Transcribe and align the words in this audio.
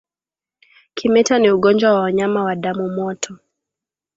Kimeta 0.93 1.39
ni 1.39 1.49
ugonjwa 1.51 1.93
wa 1.93 1.99
wanyama 1.99 2.43
wa 2.43 2.55
damu 2.55 2.89
moto 2.89 3.37